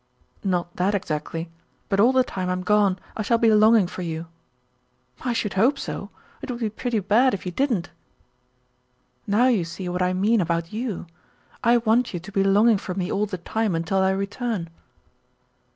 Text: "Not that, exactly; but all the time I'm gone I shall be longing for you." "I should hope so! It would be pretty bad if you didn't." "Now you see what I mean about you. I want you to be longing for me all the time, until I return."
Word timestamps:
"Not 0.43 0.77
that, 0.77 0.95
exactly; 0.95 1.51
but 1.87 1.99
all 1.99 2.11
the 2.11 2.23
time 2.23 2.49
I'm 2.49 2.63
gone 2.63 2.97
I 3.15 3.21
shall 3.21 3.37
be 3.37 3.53
longing 3.53 3.85
for 3.85 4.01
you." 4.01 4.25
"I 5.23 5.31
should 5.31 5.53
hope 5.53 5.77
so! 5.77 6.09
It 6.41 6.49
would 6.49 6.59
be 6.59 6.71
pretty 6.71 6.97
bad 6.97 7.35
if 7.35 7.45
you 7.45 7.51
didn't." 7.51 7.91
"Now 9.27 9.45
you 9.45 9.63
see 9.63 9.87
what 9.89 10.01
I 10.01 10.13
mean 10.13 10.41
about 10.41 10.73
you. 10.73 11.05
I 11.63 11.77
want 11.77 12.15
you 12.15 12.19
to 12.19 12.31
be 12.31 12.43
longing 12.43 12.79
for 12.79 12.95
me 12.95 13.11
all 13.11 13.27
the 13.27 13.37
time, 13.37 13.75
until 13.75 13.99
I 13.99 14.09
return." 14.09 14.71